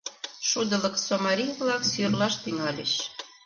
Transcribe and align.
Шудылыкысо 0.49 1.15
марий-влак 1.25 1.81
сӱрлаш 1.91 2.33
тӱҥальыч. 2.43 2.93